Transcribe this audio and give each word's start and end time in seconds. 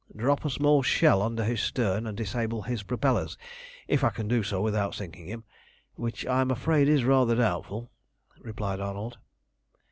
"Drop 0.15 0.43
a 0.43 0.49
small 0.49 0.81
shell 0.81 1.21
under 1.21 1.43
his 1.43 1.61
stern 1.61 2.07
and 2.07 2.17
disable 2.17 2.63
his 2.63 2.81
propellers, 2.81 3.37
if 3.87 4.03
I 4.03 4.09
can 4.09 4.27
do 4.27 4.41
so 4.41 4.59
without 4.59 4.95
sinking 4.95 5.27
him, 5.27 5.43
which 5.93 6.25
I 6.25 6.41
am 6.41 6.49
afraid 6.49 6.87
is 6.87 7.03
rather 7.03 7.35
doubtful," 7.35 7.91
replied 8.39 8.79
Arnold. 8.79 9.19